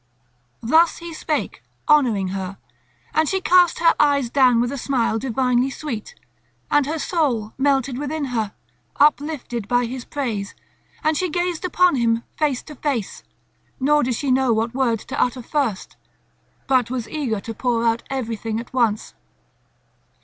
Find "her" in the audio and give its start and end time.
2.29-2.57, 3.77-3.93, 6.87-6.97, 8.33-8.53